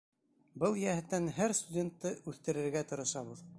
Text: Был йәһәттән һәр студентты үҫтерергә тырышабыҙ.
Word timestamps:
Был 0.63 0.77
йәһәттән 0.83 1.27
һәр 1.35 1.55
студентты 1.59 2.15
үҫтерергә 2.33 2.85
тырышабыҙ. 2.93 3.49